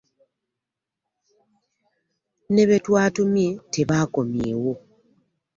[2.53, 4.73] Ne be twatumye tebaakomyewo.